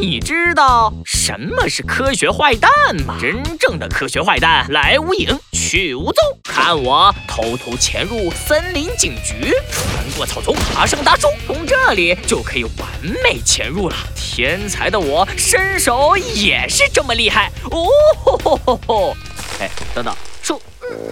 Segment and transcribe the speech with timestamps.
[0.00, 2.70] 你知道什么是科学坏蛋
[3.04, 3.18] 吗？
[3.20, 12.88] 真正的科学坏蛋来无影去无踪，看我偷偷潜入森林警局，穿过草丛，爬上大树，从这里就可以完
[13.24, 13.96] 美潜入了。
[14.14, 17.88] 天才的我，身手也是这么厉害哦！
[18.24, 19.16] 吼吼吼吼！
[19.60, 20.62] 哎，等等，树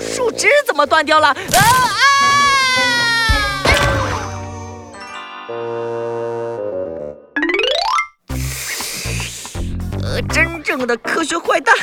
[0.01, 1.27] 树枝怎么断掉了？
[1.29, 1.91] 啊啊！
[10.23, 11.75] 真正的科学坏蛋，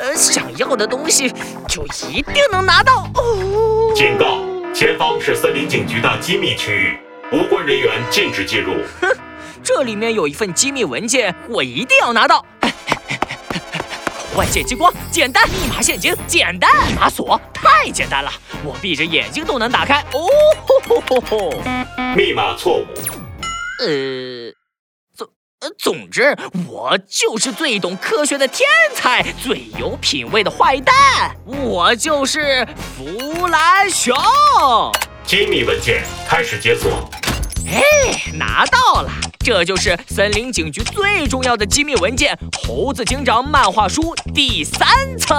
[0.00, 1.32] 呃，想要的东西
[1.68, 3.08] 就一定能拿到。
[3.14, 3.92] 哦！
[3.94, 4.40] 警告，
[4.74, 6.98] 前方是森林警局的机密区域，
[7.32, 8.74] 无关人员禁止进入。
[9.00, 9.08] 哼，
[9.62, 12.44] 这里面有一份机密文件，我一定要拿到。
[14.36, 18.30] 外界激光，简单；密码陷阱，简单；密码锁，太简单了，
[18.64, 20.00] 我闭着眼睛都能打开。
[20.12, 20.28] 哦
[20.86, 21.54] 吼吼吼！
[22.14, 22.86] 密码错误。
[23.80, 24.45] 呃。
[25.78, 26.36] 总之，
[26.68, 30.94] 我就是最懂科学的天才，最有品味的坏蛋。
[31.46, 34.14] 我就是弗兰熊。
[35.24, 36.90] 机密文件开始解锁。
[37.68, 37.82] 哎，
[38.34, 44.86] 拿到了，这就是森林警局最重要的机密文件——猴子警长漫画书第三
[45.18, 45.34] 册。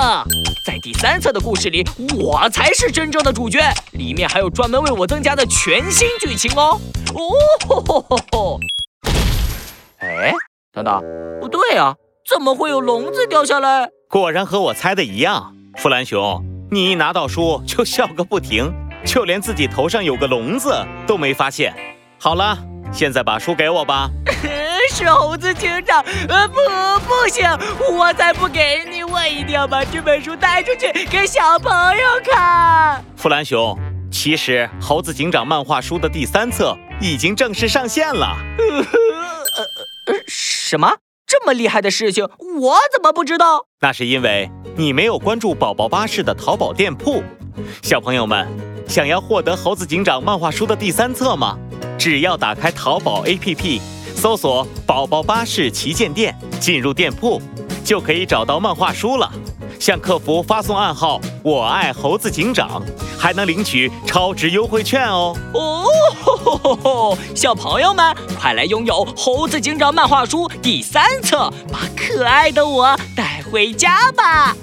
[0.66, 3.60] 在第三册的故事里，我才是真正的主角。
[3.92, 6.78] 里面还有专门为我增加的全新剧情哦。
[7.14, 7.22] 哦
[7.70, 8.60] 吼吼吼吼！
[10.88, 13.90] 哎，等等，不对啊，怎么会有笼子掉下来？
[14.10, 18.74] 果然和我猜的一样，弗兰熊，你一拿到书就笑个不停，
[19.06, 20.74] 就连自己头上有个笼子
[21.06, 21.74] 都没发现。
[22.20, 22.58] 好了，
[22.92, 24.10] 现在把书给我吧。
[24.90, 26.56] 是猴子警长，呃，不，
[27.06, 27.46] 不行，
[27.92, 33.04] 我才不给你，我一定要把这本书带出去给小朋友看。
[33.18, 33.78] 弗兰熊，
[34.10, 38.38] 其实猴子警长漫画书的第三册已经正式上线了。
[40.68, 43.68] 什么这么厉害的事情，我怎么不知道？
[43.80, 47.24] 那是因为你没有关注宝宝巴士的淘宝店铺。
[47.82, 48.46] 小朋友们，
[48.86, 51.58] 想要获得猴子警长漫画书的第三册吗？
[51.98, 53.80] 只要打开淘宝 APP，
[54.14, 57.42] 搜索“宝宝巴士旗舰店”，进入店铺，
[57.86, 59.32] 就可以找到漫画书了。
[59.80, 62.82] 向客服发送暗号“我爱猴子警长”，
[63.18, 65.36] 还能领取超值优惠券哦！
[65.54, 74.56] 哦，小朋友们，快来拥有《猴子警长》漫画书第三册，把可爱的我带回家吧！